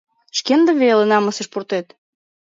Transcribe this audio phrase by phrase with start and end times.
[0.37, 1.87] Шкендым веле намысыш пуртет.